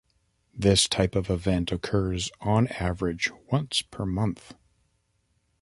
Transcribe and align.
This 0.51 0.87
type 0.89 1.13
of 1.15 1.29
event 1.29 1.71
occurs 1.71 2.31
on 2.41 2.65
average 2.69 3.29
once 3.51 3.83
per 3.83 4.03
month. 4.03 4.55